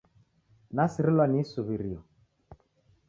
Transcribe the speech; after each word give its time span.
Nasirilwa 0.75 1.25
ni 1.27 1.37
isuw'irio. 1.43 1.99